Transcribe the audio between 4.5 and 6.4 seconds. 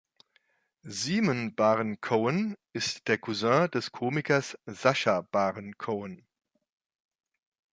Sacha Baron Cohen.